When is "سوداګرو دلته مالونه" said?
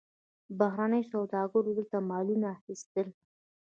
1.13-2.47